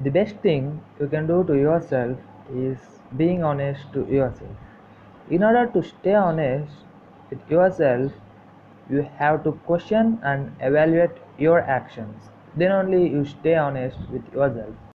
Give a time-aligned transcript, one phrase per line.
[0.00, 2.18] The best thing you can do to yourself
[2.52, 2.78] is
[3.16, 4.56] being honest to yourself.
[5.30, 6.72] In order to stay honest
[7.30, 8.10] with yourself,
[8.88, 12.30] you have to question and evaluate your actions.
[12.56, 14.74] Then only you stay honest with yourself.